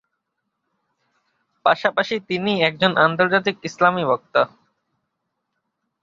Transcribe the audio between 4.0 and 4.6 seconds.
বক্তা।